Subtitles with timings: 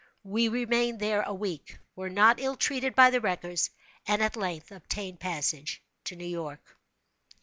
[0.23, 3.69] We remained here a week, were not ill treated by the wreckers,
[4.07, 6.75] and at length obtained a passage to New York.